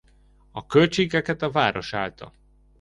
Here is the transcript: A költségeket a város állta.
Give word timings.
A 0.51 0.65
költségeket 0.65 1.41
a 1.41 1.51
város 1.51 1.93
állta. 1.93 2.33